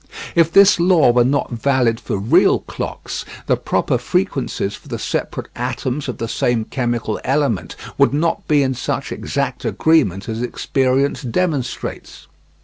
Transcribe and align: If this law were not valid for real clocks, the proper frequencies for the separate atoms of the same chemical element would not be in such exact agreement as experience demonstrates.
If 0.33 0.51
this 0.51 0.79
law 0.79 1.11
were 1.11 1.23
not 1.23 1.51
valid 1.51 1.99
for 1.99 2.17
real 2.17 2.61
clocks, 2.61 3.23
the 3.45 3.55
proper 3.55 3.99
frequencies 3.99 4.73
for 4.73 4.87
the 4.87 4.97
separate 4.97 5.45
atoms 5.55 6.07
of 6.07 6.17
the 6.17 6.27
same 6.27 6.65
chemical 6.65 7.21
element 7.23 7.75
would 7.99 8.11
not 8.11 8.47
be 8.47 8.63
in 8.63 8.73
such 8.73 9.11
exact 9.11 9.63
agreement 9.63 10.27
as 10.27 10.41
experience 10.41 11.21
demonstrates. 11.21 12.25